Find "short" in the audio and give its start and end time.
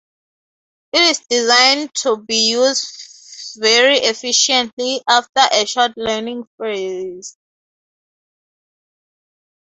5.67-5.91